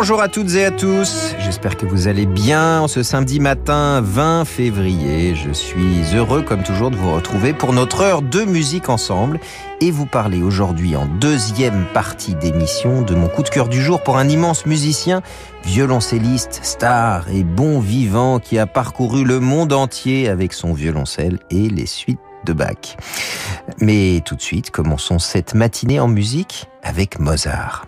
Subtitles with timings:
[0.00, 4.46] Bonjour à toutes et à tous, j'espère que vous allez bien ce samedi matin 20
[4.46, 5.34] février.
[5.34, 9.40] Je suis heureux comme toujours de vous retrouver pour notre heure de musique ensemble
[9.82, 14.02] et vous parler aujourd'hui en deuxième partie d'émission de mon coup de cœur du jour
[14.02, 15.20] pour un immense musicien,
[15.64, 21.68] violoncelliste, star et bon vivant qui a parcouru le monde entier avec son violoncelle et
[21.68, 22.96] les suites de Bach.
[23.82, 27.84] Mais tout de suite, commençons cette matinée en musique avec Mozart.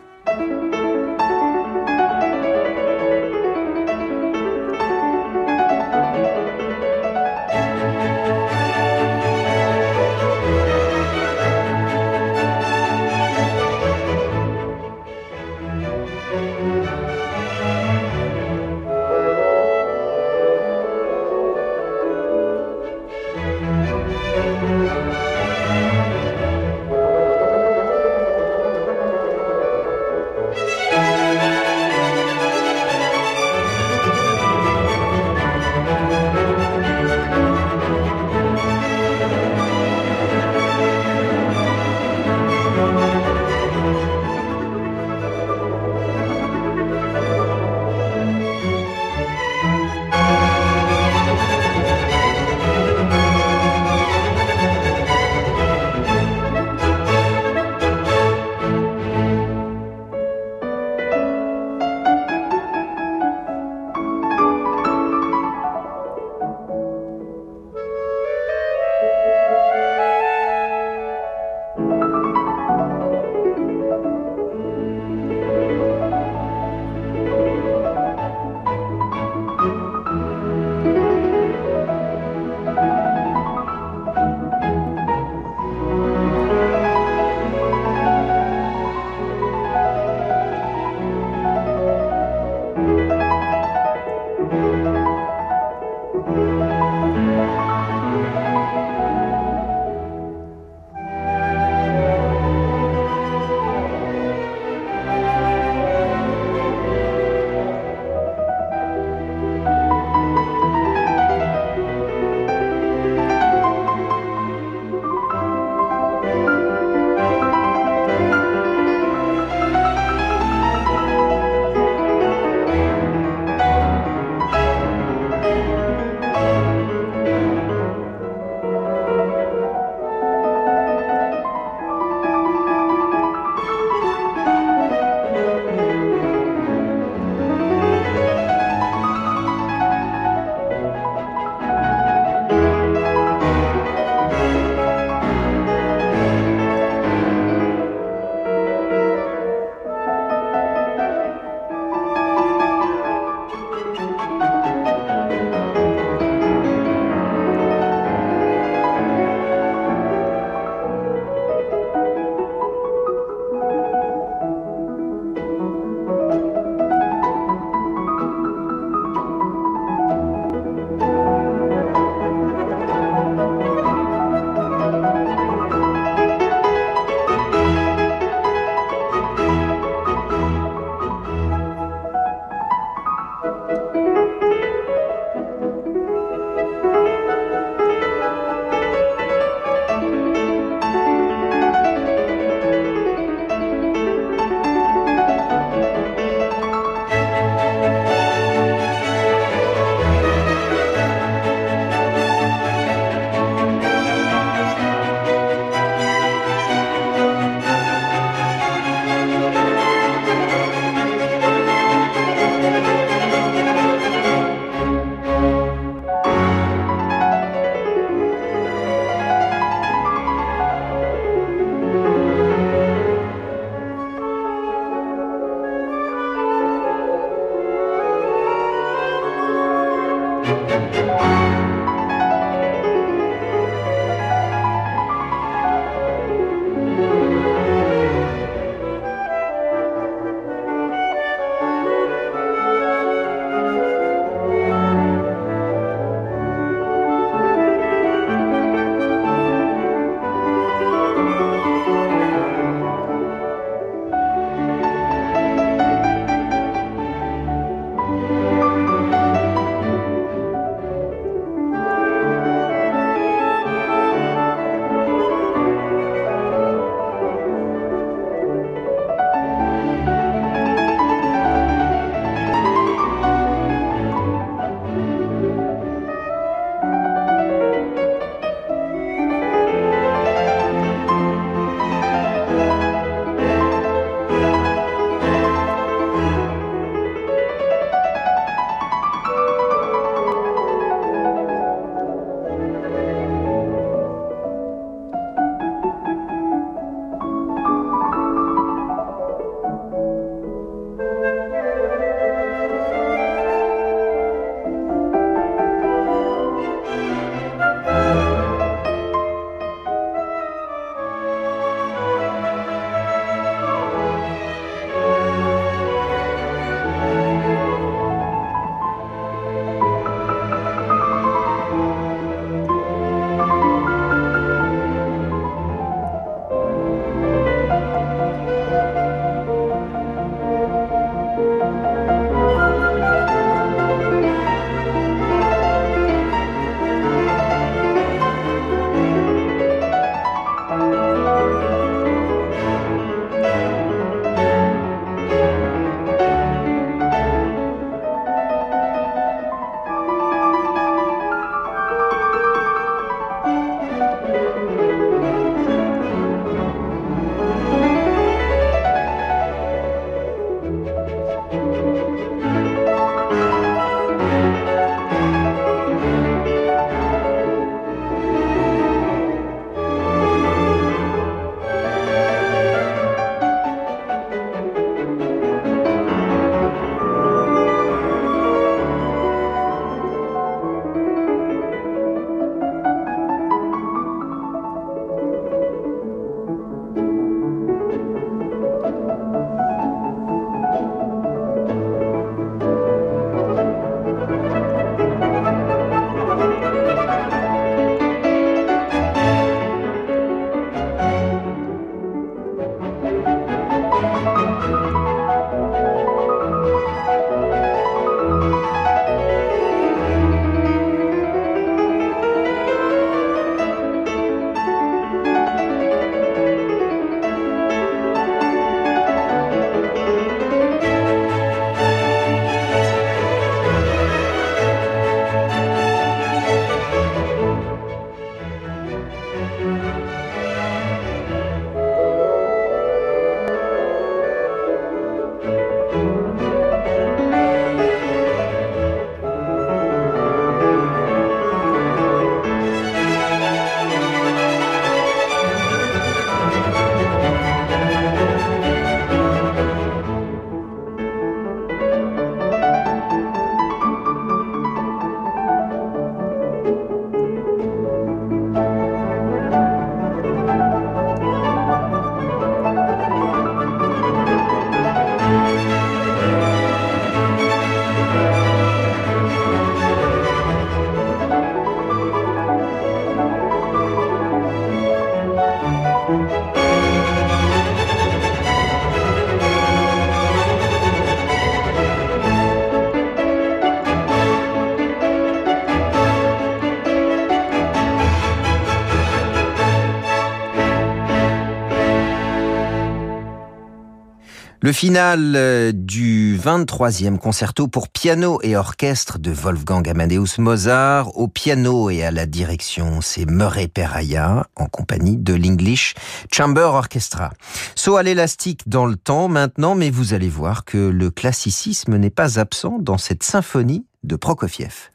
[494.65, 501.19] Le final euh, du 23e concerto pour piano et orchestre de Wolfgang Amadeus Mozart.
[501.19, 505.95] Au piano et à la direction, c'est Murray Peraya en compagnie de l'English
[506.33, 507.33] Chamber Orchestra.
[507.75, 512.11] Saut à l'élastique dans le temps maintenant, mais vous allez voir que le classicisme n'est
[512.11, 514.91] pas absent dans cette symphonie de Prokofiev.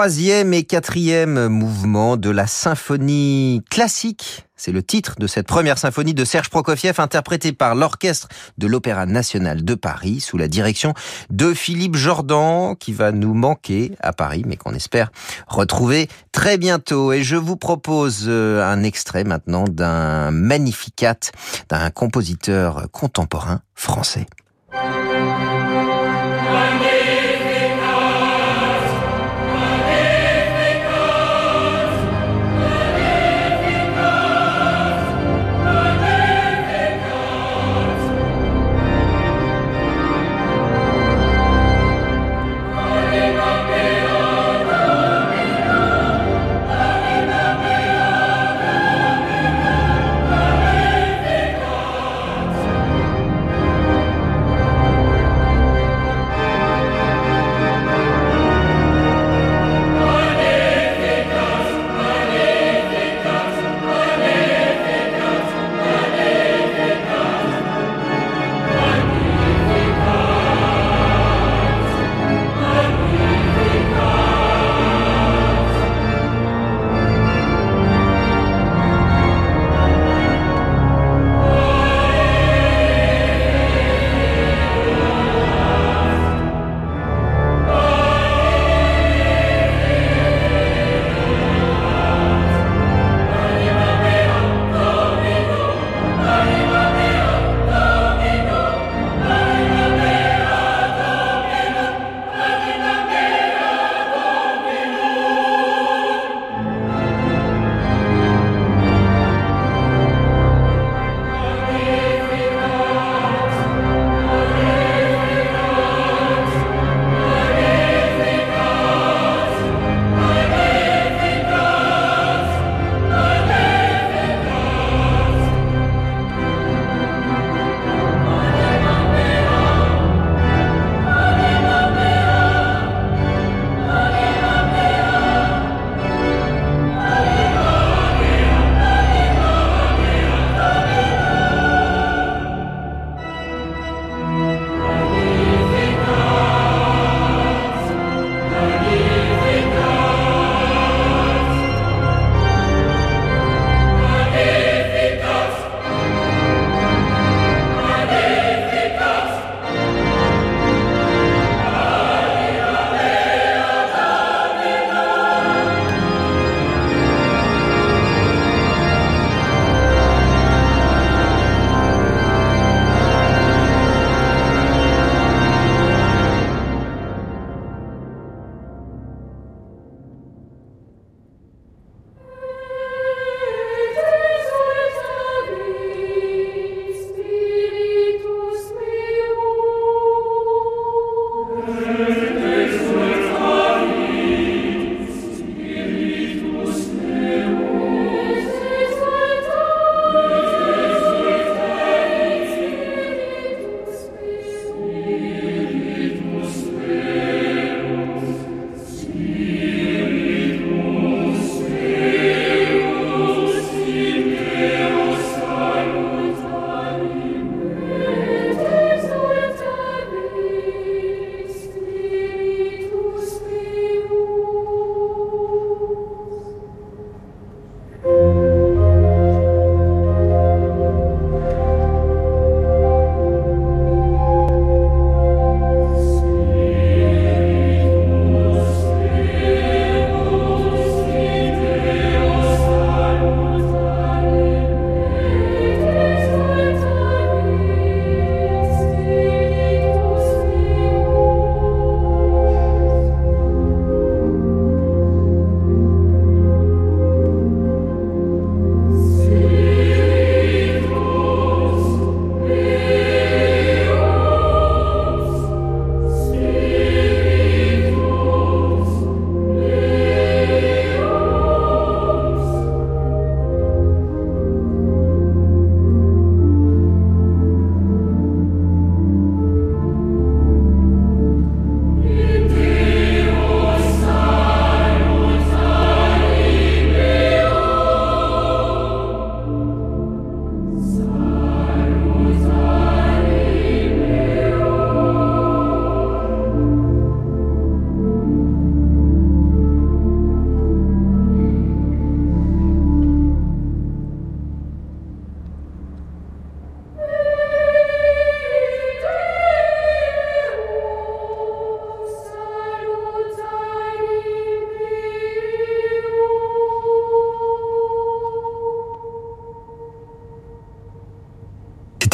[0.00, 6.14] Troisième et quatrième mouvements de la symphonie classique c'est le titre de cette première symphonie
[6.14, 10.94] de Serge Prokofiev interprétée par l'Orchestre de l'Opéra National de Paris sous la direction
[11.28, 15.10] de Philippe Jordan qui va nous manquer à Paris mais qu'on espère
[15.46, 17.12] retrouver très bientôt.
[17.12, 21.30] Et je vous propose euh, un extrait maintenant d'un Magnificat
[21.68, 24.24] d'un compositeur contemporain français.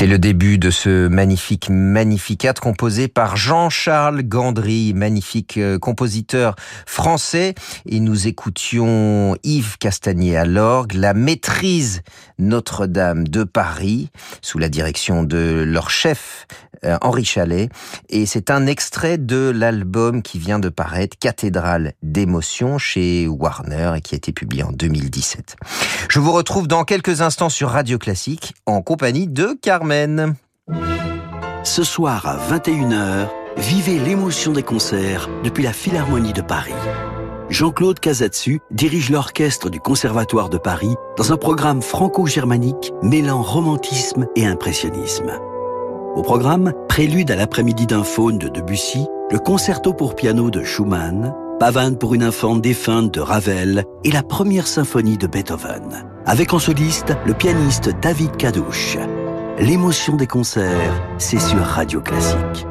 [0.06, 6.54] Le début de ce magnifique Magnificat composé par Jean-Charles Gandry, magnifique euh, compositeur
[6.86, 7.56] français.
[7.86, 12.02] Et nous écoutions Yves Castagnier à l'orgue, la maîtrise
[12.38, 14.10] Notre-Dame de Paris,
[14.42, 16.46] sous la direction de leur chef
[16.84, 17.68] euh, Henri Chalet.
[18.08, 24.00] Et c'est un extrait de l'album qui vient de paraître, Cathédrale d'émotion, chez Warner et
[24.00, 25.56] qui a été publié en 2017.
[26.08, 29.95] Je vous retrouve dans quelques instants sur Radio Classique en compagnie de Carmen.
[31.64, 36.74] Ce soir à 21h, vivez l'émotion des concerts depuis la Philharmonie de Paris.
[37.48, 44.46] Jean-Claude Casatsu dirige l'orchestre du Conservatoire de Paris dans un programme franco-germanique mêlant romantisme et
[44.46, 45.32] impressionnisme.
[46.14, 51.34] Au programme, prélude à l'après-midi d'un faune de Debussy, le concerto pour piano de Schumann,
[51.58, 56.06] Pavane pour une infante défunte de Ravel et la première symphonie de Beethoven.
[56.26, 58.98] Avec en soliste le pianiste David Kadouche.
[59.58, 62.66] L'émotion des concerts, c'est sur Radio Classique.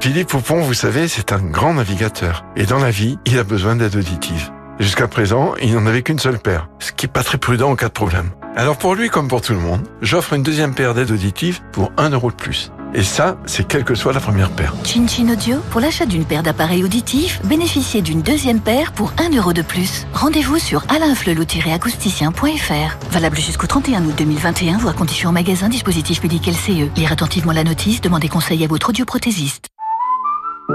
[0.00, 2.44] Philippe Poupon, vous savez, c'est un grand navigateur.
[2.54, 4.50] Et dans la vie, il a besoin d'aide auditive.
[4.78, 7.76] Jusqu'à présent, il n'en avait qu'une seule paire, ce qui est pas très prudent en
[7.76, 8.28] cas de problème.
[8.56, 11.92] Alors pour lui comme pour tout le monde, j'offre une deuxième paire d'aides auditives pour
[11.96, 12.72] un euro de plus.
[12.94, 14.74] Et ça, c'est quelle que soit la première paire.
[14.84, 19.36] Chin Chin Audio, pour l'achat d'une paire d'appareils auditifs, bénéficiez d'une deuxième paire pour 1
[19.36, 20.06] euro de plus.
[20.12, 23.12] Rendez-vous sur alainflelou-acousticien.fr.
[23.12, 26.88] Valable jusqu'au 31 août 2021, voire conditions en magasin, dispositif médical CE.
[26.96, 29.66] Lire attentivement la notice, demandez conseil à votre audioprothésiste.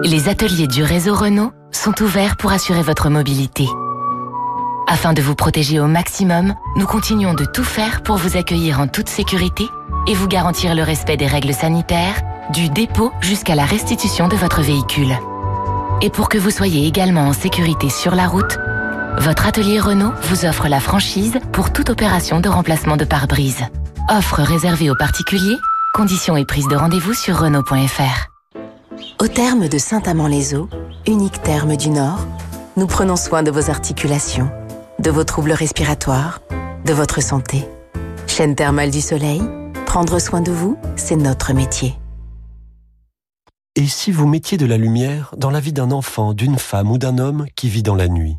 [0.03, 3.65] Les ateliers du réseau Renault sont ouverts pour assurer votre mobilité.
[4.87, 8.87] Afin de vous protéger au maximum, nous continuons de tout faire pour vous accueillir en
[8.87, 9.67] toute sécurité
[10.07, 12.21] et vous garantir le respect des règles sanitaires,
[12.53, 15.17] du dépôt jusqu'à la restitution de votre véhicule.
[16.01, 18.59] Et pour que vous soyez également en sécurité sur la route,
[19.17, 23.63] votre atelier Renault vous offre la franchise pour toute opération de remplacement de pare-brise.
[24.09, 25.57] Offre réservée aux particuliers,
[25.95, 28.29] conditions et prise de rendez-vous sur Renault.fr.
[29.19, 30.69] Au terme de Saint-Amand-les-Eaux,
[31.07, 32.19] unique terme du Nord,
[32.77, 34.51] nous prenons soin de vos articulations,
[35.05, 36.41] de vos troubles respiratoires,
[36.83, 37.63] de votre santé.
[38.25, 39.39] Chaîne thermale du soleil,
[39.85, 41.93] prendre soin de vous, c'est notre métier.
[43.75, 46.97] Et si vous mettiez de la lumière dans la vie d'un enfant, d'une femme ou
[46.97, 48.37] d'un homme qui vit dans la nuit?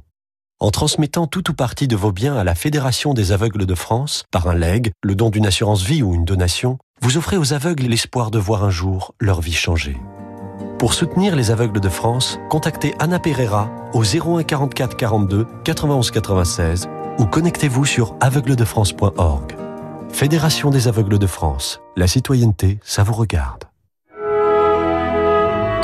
[0.58, 4.24] En transmettant tout ou partie de vos biens à la Fédération des aveugles de France,
[4.32, 7.84] par un legs, le don d'une assurance vie ou une donation, vous offrez aux aveugles
[7.84, 9.96] l'espoir de voir un jour leur vie changer.
[10.78, 16.88] Pour soutenir les aveugles de France, contactez Anna Pereira au 01 44 42 91 96
[17.18, 19.56] ou connectez-vous sur aveugledefrance.org.
[20.10, 21.80] Fédération des aveugles de France.
[21.96, 23.64] La citoyenneté, ça vous regarde.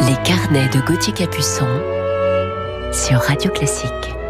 [0.06, 1.66] Les carnets de Gauthier Capuçon
[2.92, 4.21] sur Radio Classique.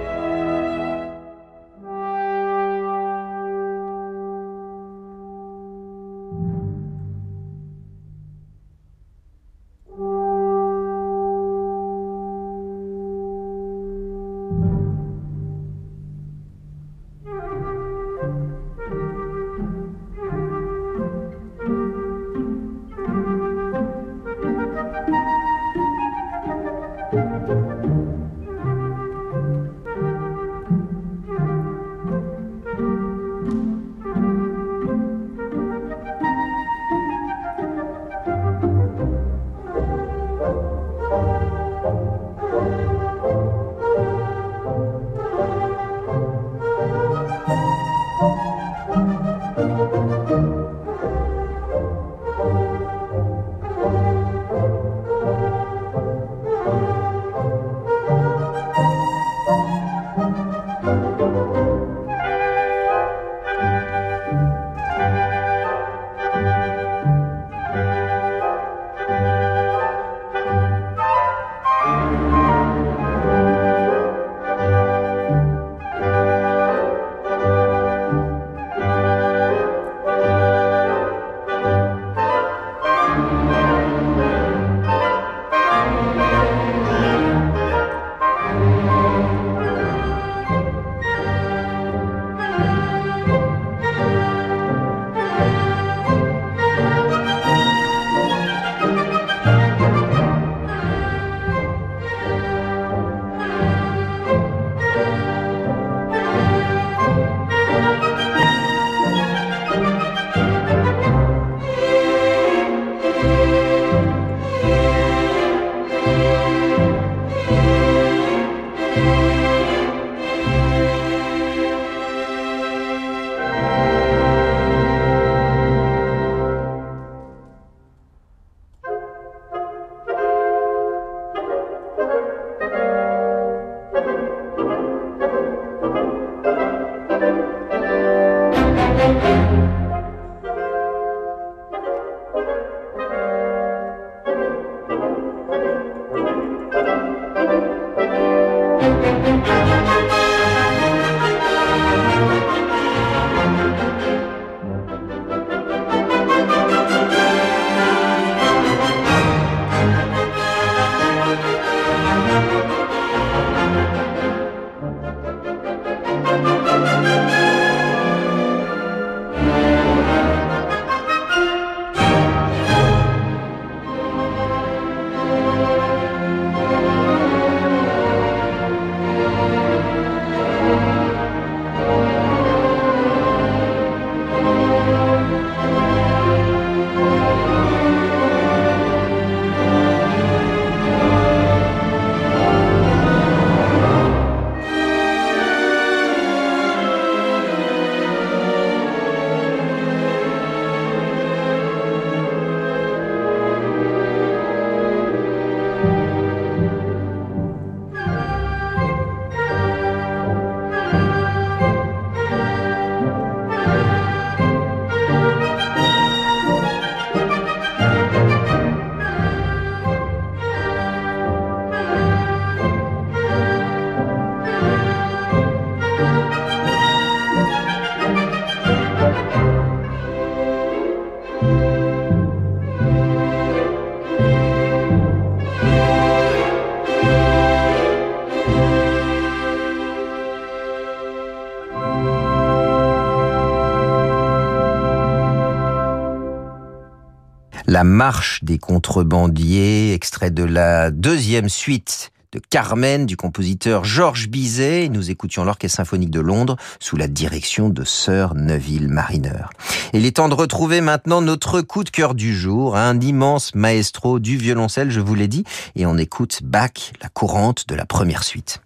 [247.83, 254.89] La marche des contrebandiers, extrait de la deuxième suite de Carmen du compositeur Georges Bizet.
[254.89, 259.47] Nous écoutions l'Orchestre symphonique de Londres sous la direction de Sir Neville Mariner.
[259.95, 264.21] Il est temps de retrouver maintenant notre coup de cœur du jour, un immense maestro
[264.21, 265.43] du violoncelle, je vous l'ai dit,
[265.75, 268.63] et on écoute Bach, la courante de la première suite.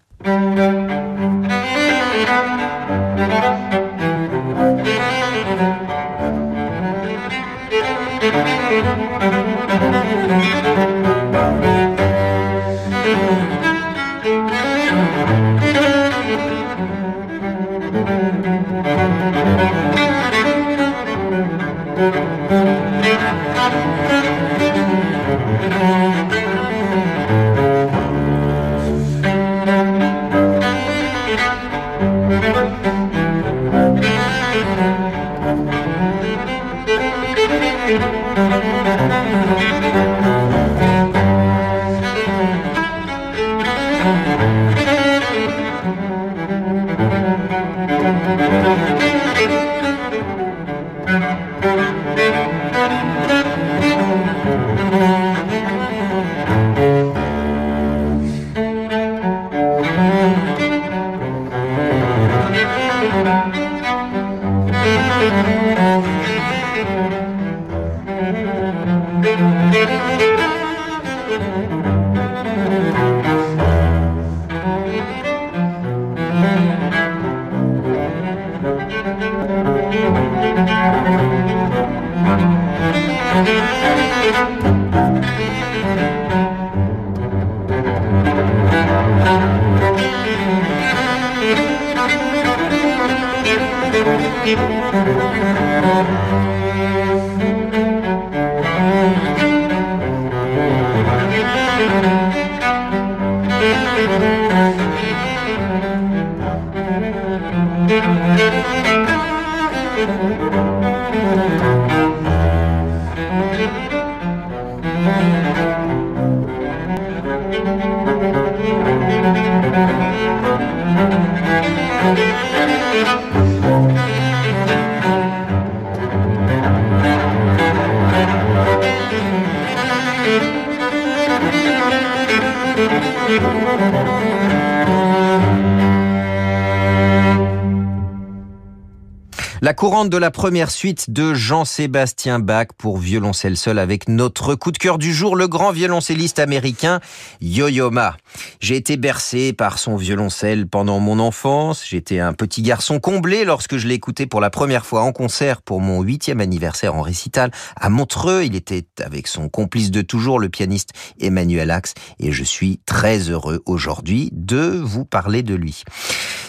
[140.06, 144.98] De la première suite de Jean-Sébastien Bach pour violoncelle seul avec notre coup de cœur
[144.98, 147.00] du jour, le grand violoncelliste américain
[147.40, 148.16] Yo-Yo Ma.
[148.60, 151.84] J'ai été bercé par son violoncelle pendant mon enfance.
[151.88, 155.60] J'étais un petit garçon comblé lorsque je l'ai écouté pour la première fois en concert
[155.60, 158.44] pour mon huitième anniversaire en récital à Montreux.
[158.44, 160.90] Il était avec son complice de toujours, le pianiste
[161.20, 165.82] Emmanuel Axe, et je suis très heureux aujourd'hui de vous parler de lui.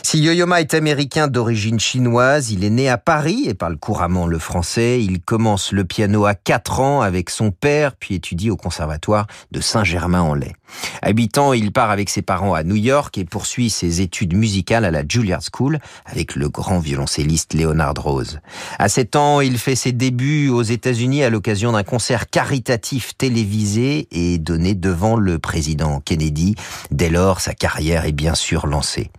[0.04, 4.40] Si Yo-Yo est américain d'origine chinoise, il est né à Paris et parle couramment le
[4.40, 5.02] français.
[5.02, 9.62] Il commence le piano à 4 ans avec son père, puis étudie au conservatoire de
[9.62, 10.54] Saint-Germain-en-Laye.
[11.02, 14.92] Habitant, il part avec ses parents à New York et poursuit ses études musicales à
[14.92, 18.40] la Juilliard School avec le grand violoncelliste Leonard Rose.
[18.78, 24.08] À 7 ans, il fait ses débuts aux États-Unis à l'occasion d'un concert caritatif télévisé
[24.12, 26.56] et donné devant le président Kennedy.
[26.92, 29.10] Dès lors, sa carrière est bien sûr lancée.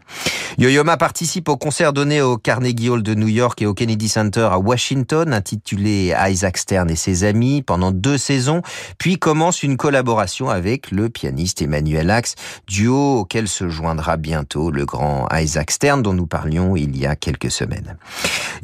[0.58, 4.59] Yo-Yo participe au concert donné au Carnegie Hall de New York et au Kennedy À
[4.59, 8.62] Washington, intitulé Isaac Stern et ses amis, pendant deux saisons,
[8.98, 12.35] puis commence une collaboration avec le pianiste Emmanuel Axe,
[12.66, 17.14] duo auquel se joindra bientôt le grand Isaac Stern dont nous parlions il y a
[17.14, 17.96] quelques semaines.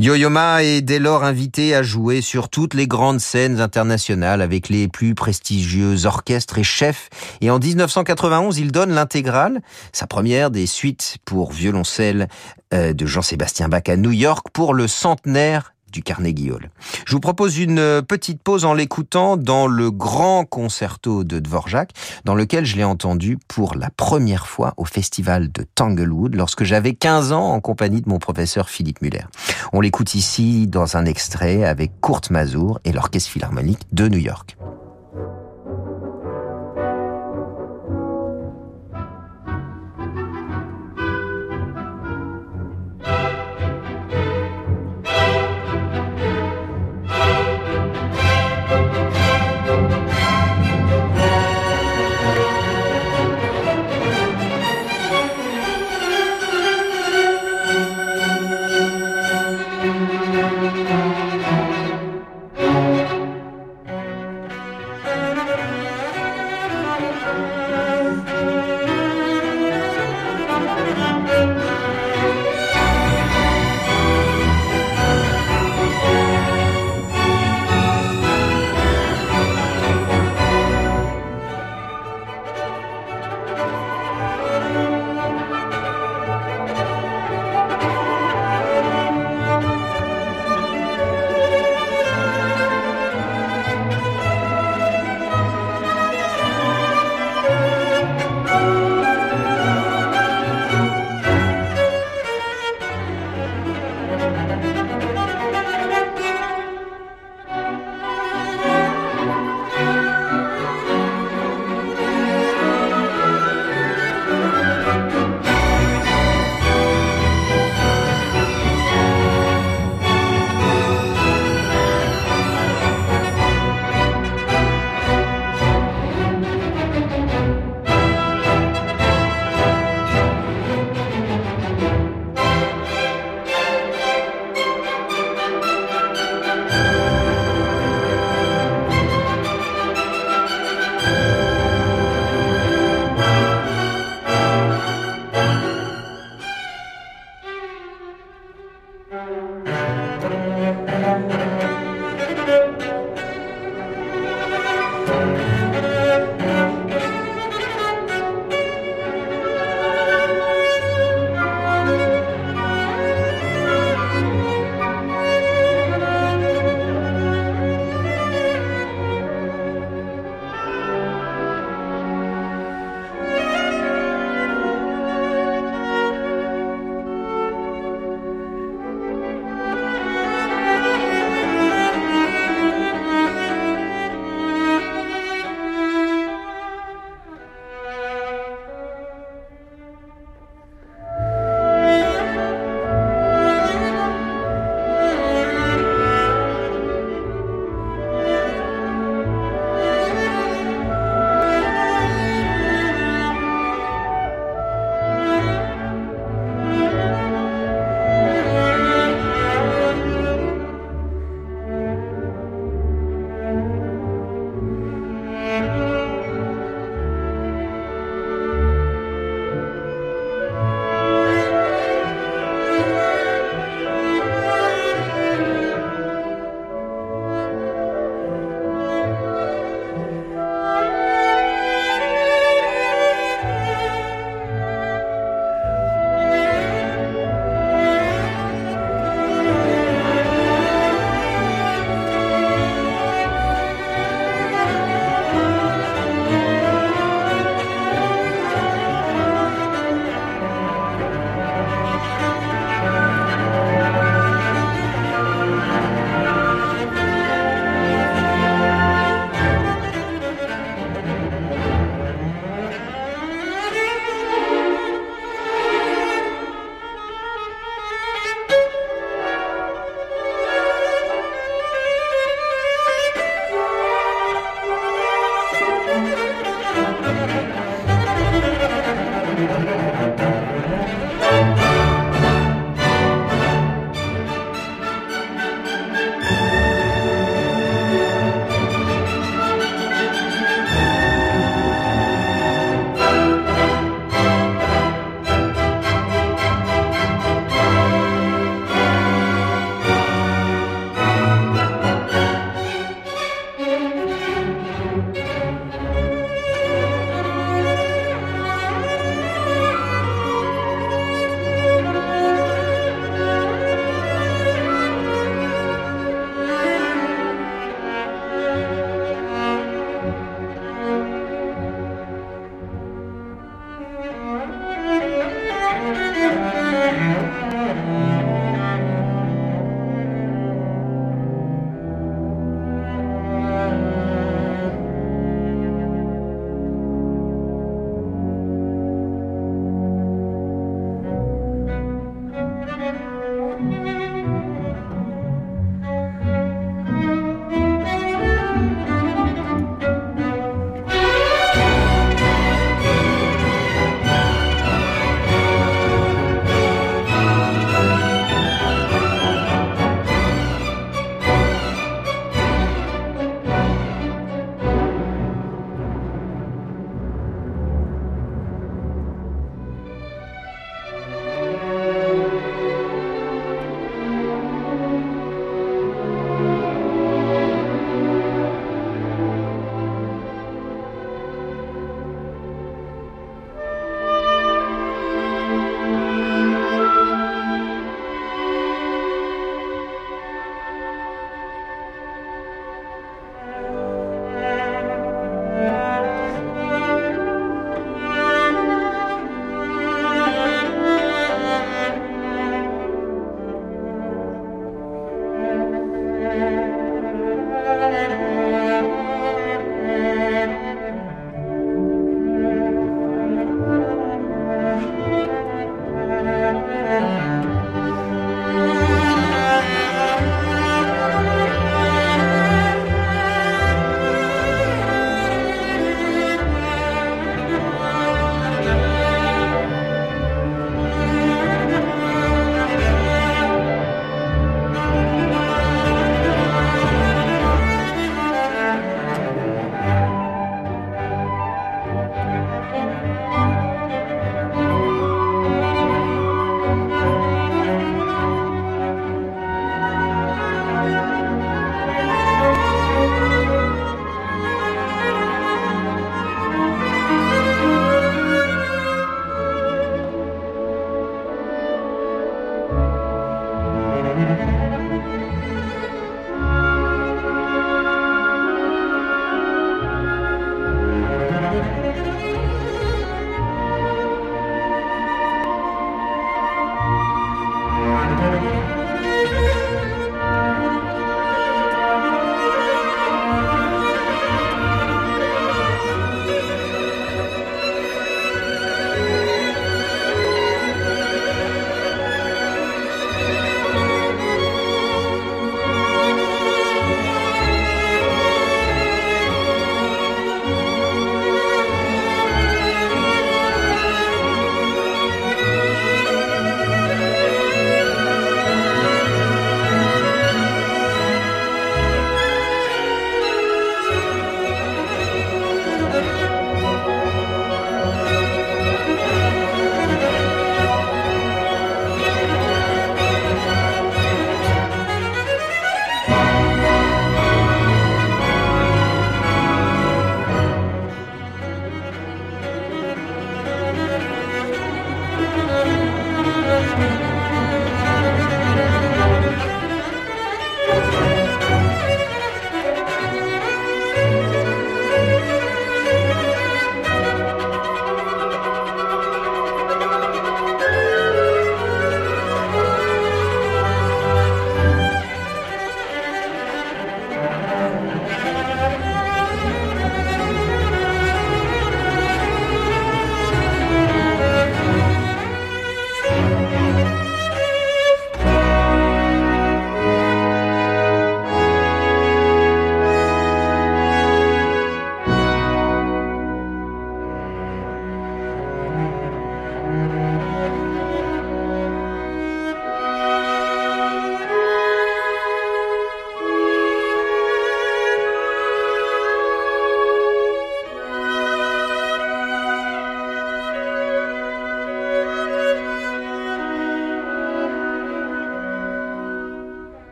[0.00, 4.88] Yo-Yo est dès lors invité à jouer sur toutes les grandes scènes internationales avec les
[4.88, 9.62] plus prestigieux orchestres et chefs, et en 1991, il donne l'intégrale,
[9.92, 14.74] sa première des suites pour violon celle euh, de Jean-Sébastien Bach à New York pour
[14.74, 16.70] le centenaire du Carnegie Hall.
[17.06, 21.92] Je vous propose une euh, petite pause en l'écoutant dans le grand concerto de Dvorak,
[22.24, 26.94] dans lequel je l'ai entendu pour la première fois au festival de Tanglewood lorsque j'avais
[26.94, 29.24] 15 ans en compagnie de mon professeur Philippe Muller.
[29.72, 34.56] On l'écoute ici dans un extrait avec Kurt Mazur et l'Orchestre Philharmonique de New York.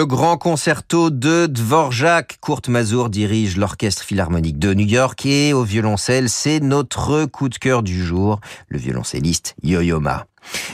[0.00, 5.62] Le grand concerto de Dvorak, Kurt Mazur dirige l'Orchestre Philharmonique de New York et au
[5.62, 10.29] violoncelle, c'est notre coup de cœur du jour, le violoncelliste Yo-Yo Ma.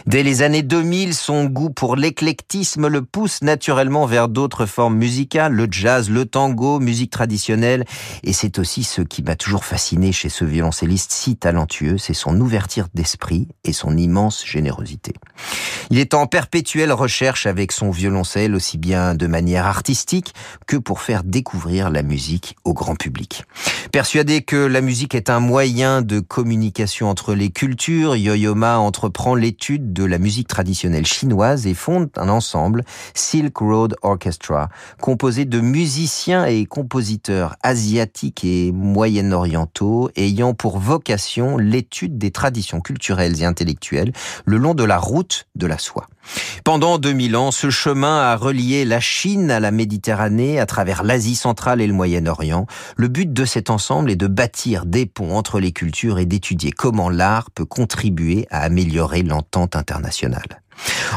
[0.07, 5.53] Dès les années 2000, son goût pour l'éclectisme le pousse naturellement vers d'autres formes musicales,
[5.53, 7.85] le jazz, le tango, musique traditionnelle.
[8.23, 12.41] Et c'est aussi ce qui m'a toujours fasciné chez ce violoncelliste si talentueux, c'est son
[12.41, 15.14] ouverture d'esprit et son immense générosité.
[15.91, 20.35] Il est en perpétuelle recherche avec son violoncelle, aussi bien de manière artistique
[20.67, 23.45] que pour faire découvrir la musique au grand public.
[23.93, 29.35] Persuadé que la musique est un moyen de communication entre les cultures, Yo-Yo Ma entreprend
[29.57, 32.85] l'étude de la musique traditionnelle chinoise et fonde un ensemble,
[33.15, 34.69] Silk Road Orchestra,
[35.01, 43.41] composé de musiciens et compositeurs asiatiques et moyen-orientaux ayant pour vocation l'étude des traditions culturelles
[43.41, 44.13] et intellectuelles
[44.45, 46.07] le long de la route de la soie.
[46.65, 51.37] Pendant 2000 ans, ce chemin a relié la Chine à la Méditerranée à travers l'Asie
[51.37, 52.67] centrale et le Moyen-Orient.
[52.97, 56.73] Le but de cet ensemble est de bâtir des ponts entre les cultures et d'étudier
[56.73, 60.63] comment l'art peut contribuer à améliorer l'entente internationale.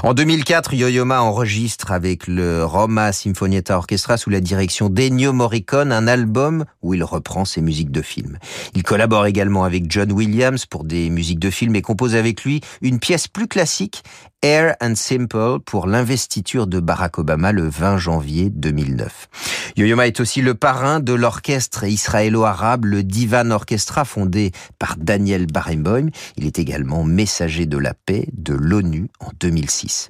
[0.04, 5.92] En 2004, Yo-Yo Ma enregistre avec le Roma Sinfonietta Orchestra sous la direction d'Ennio Morricone
[5.92, 8.38] un album où il reprend ses musiques de film.
[8.76, 12.62] Il collabore également avec John Williams pour des musiques de film et compose avec lui
[12.82, 14.04] une pièce plus classique,
[14.42, 19.28] Air and Simple, pour l'investiture de Barack Obama le 20 janvier 2009.
[19.76, 25.46] Yo-Yo Ma est aussi le parrain de l'orchestre israélo-arabe, le Divan Orchestra, fondé par Daniel
[25.46, 26.08] Barenboim.
[26.38, 30.10] Il est également messager de la paix de l'ONU en 2006.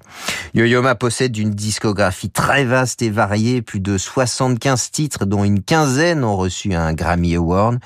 [0.53, 5.61] Yo-Yo Ma possède une discographie très vaste et variée, plus de 75 titres dont une
[5.61, 7.79] quinzaine ont reçu un Grammy Award.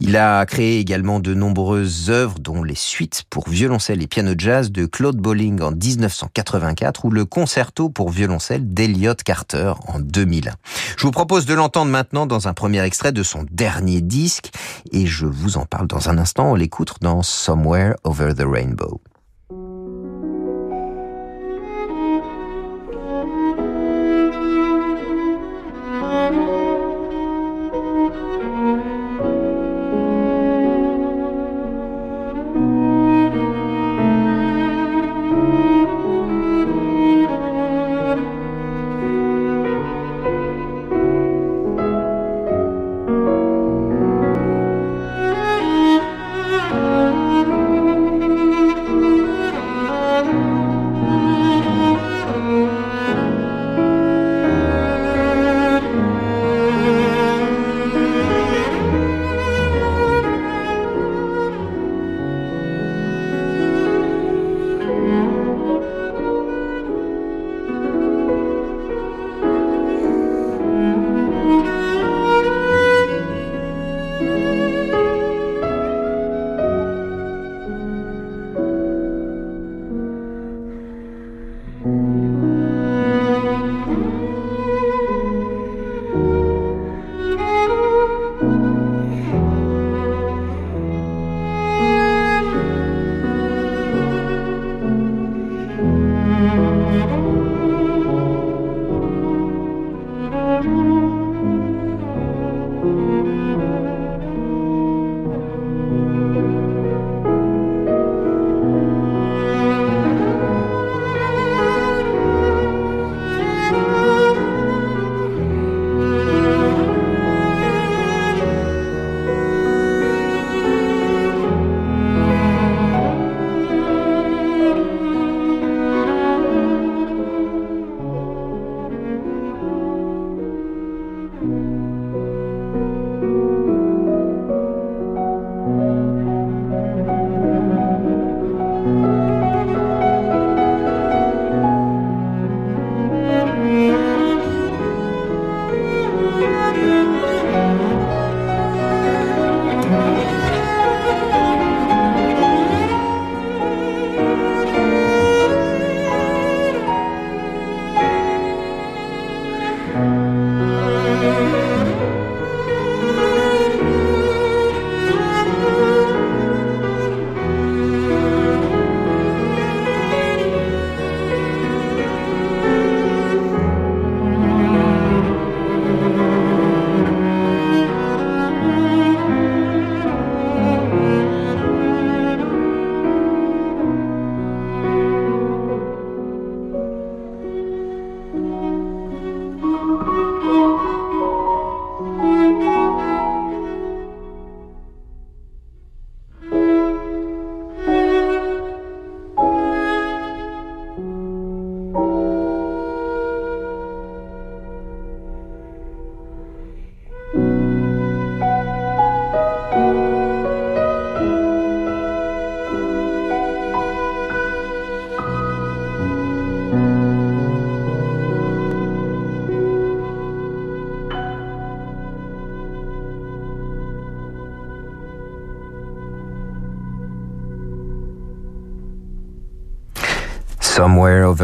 [0.00, 4.70] Il a créé également de nombreuses œuvres, dont les suites pour violoncelle et piano jazz
[4.70, 10.52] de Claude Bolling en 1984 ou le concerto pour violoncelle d'Eliot Carter en 2001.
[10.96, 14.50] Je vous propose de l'entendre maintenant dans un premier extrait de son dernier disque
[14.92, 16.52] et je vous en parle dans un instant.
[16.52, 19.00] On l'écoute dans Somewhere Over the Rainbow.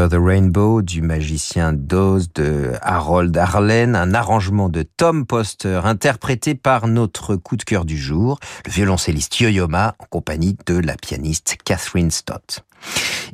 [0.09, 6.87] The Rainbow du magicien d'Oz de Harold Arlen, un arrangement de Tom Poster interprété par
[6.87, 12.11] notre coup de cœur du jour, le violoncelliste Yo-Yo-Ma en compagnie de la pianiste Catherine
[12.11, 12.65] Stott.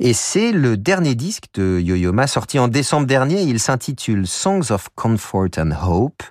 [0.00, 4.88] Et c'est le dernier disque de Yo-Yo-Ma sorti en décembre dernier, il s'intitule Songs of
[4.94, 6.22] Comfort and Hope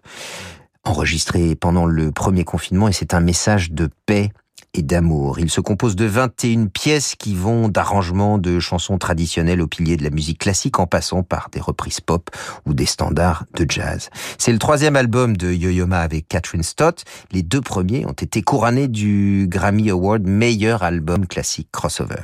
[0.83, 4.31] enregistré pendant le premier confinement et c'est un message de paix
[4.73, 5.39] et d'amour.
[5.39, 10.03] Il se compose de 21 pièces qui vont d'arrangements de chansons traditionnelles au pilier de
[10.03, 12.29] la musique classique en passant par des reprises pop
[12.65, 14.09] ou des standards de jazz.
[14.37, 17.03] C'est le troisième album de Yo-Yo Ma avec Catherine Stott.
[17.31, 22.23] Les deux premiers ont été couronnés du Grammy Award meilleur album classique crossover.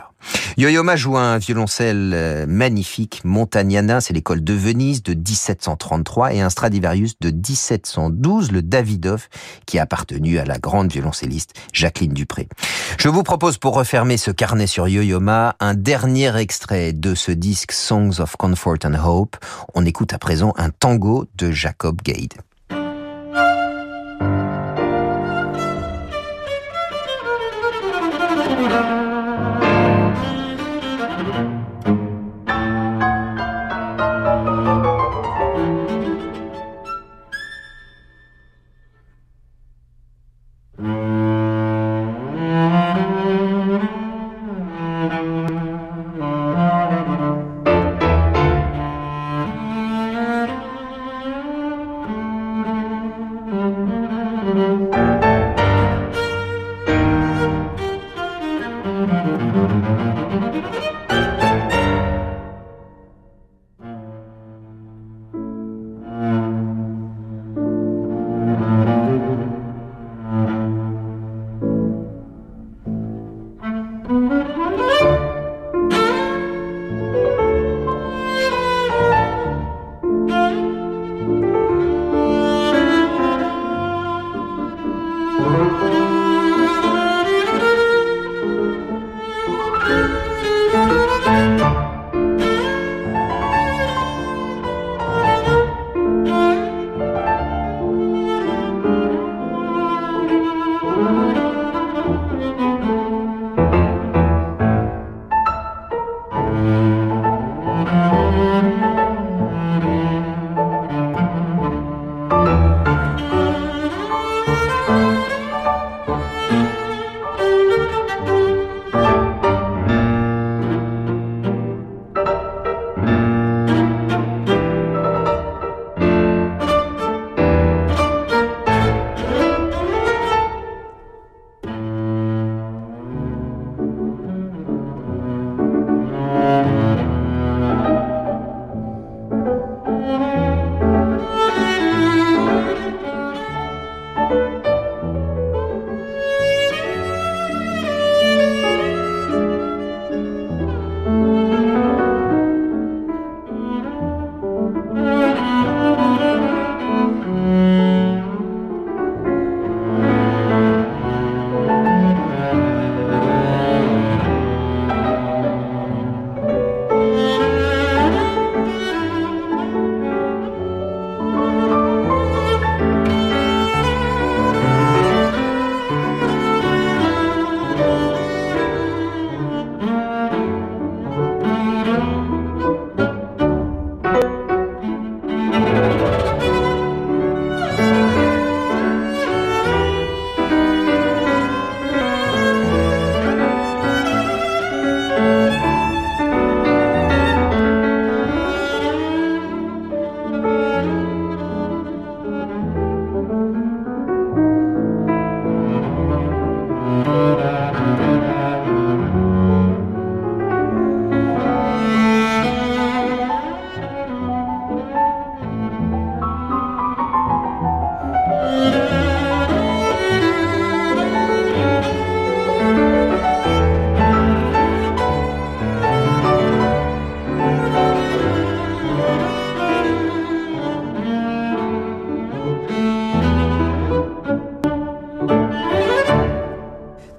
[0.58, 6.50] Yo-Yo joue un violoncelle euh, magnifique, Montagnana, c'est l'école de Venise de 1733 et un
[6.50, 9.30] Stradivarius de 1712, le Davidoff,
[9.68, 12.50] qui a appartenu à la grande violoncelliste Jacqueline Dupré.
[12.98, 17.72] Je vous propose pour refermer ce carnet sur Yo-Yo un dernier extrait de ce disque
[17.72, 19.38] Songs of Comfort and Hope.
[19.76, 22.34] On écoute à présent un tango de Jacob Gade.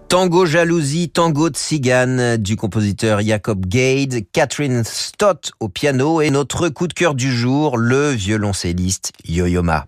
[0.08, 6.70] Tango Jalousie, Tango de Cigane du compositeur Jacob Gade, Catherine Stott au piano et notre
[6.70, 9.84] coup de cœur du jour, le violoncelliste Yo-Yo Ma.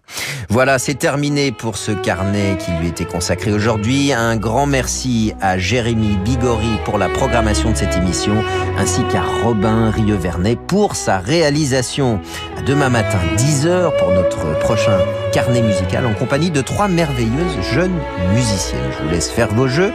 [0.50, 4.12] Voilà, c'est terminé pour ce carnet qui lui était consacré aujourd'hui.
[4.12, 8.34] Un grand merci à Jérémy Bigori pour la programmation de cette émission,
[8.76, 12.20] ainsi qu'à Robin Rieuvernet pour sa réalisation.
[12.58, 14.98] À demain matin, 10h pour notre prochain
[15.32, 17.98] carnet musical en compagnie de trois merveilleuses jeunes
[18.34, 18.90] musiciennes.
[18.98, 19.92] Je vous laisse faire vos jeux.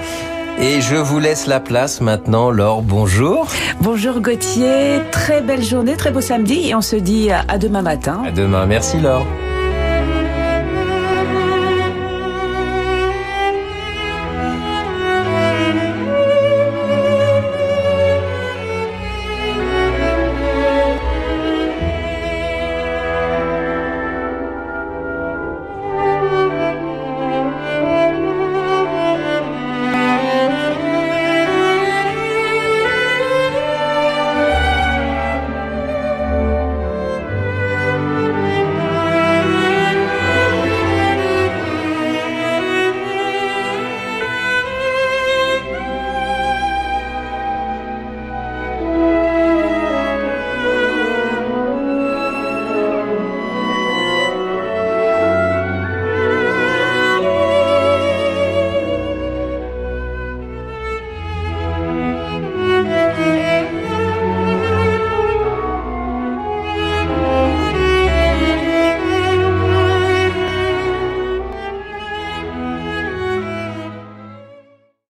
[0.57, 2.81] Et je vous laisse la place maintenant, Laure.
[2.81, 3.47] Bonjour.
[3.81, 5.01] Bonjour Gauthier.
[5.11, 6.69] Très belle journée, très beau samedi.
[6.69, 8.23] Et on se dit à demain matin.
[8.25, 8.65] À demain.
[8.65, 9.25] Merci Laure.